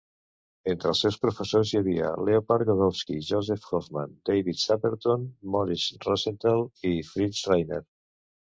Entre 0.71 0.87
els 0.91 1.01
seus 1.03 1.17
professors 1.25 1.73
hi 1.73 1.77
havia 1.79 2.07
Leopold 2.29 2.65
Godowsky, 2.71 3.17
Josef 3.27 3.67
Hofmann, 3.79 4.15
David 4.31 4.61
Saperton, 4.65 5.29
Moriz 5.59 5.87
Rosenthal 6.09 6.67
i 6.95 6.97
Fritz 7.13 7.45
Reiner. 7.55 7.81